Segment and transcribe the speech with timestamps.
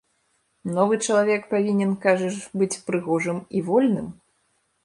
[0.77, 4.13] Новы чалавек павінен, кажаш, быць прыгожым і вольным?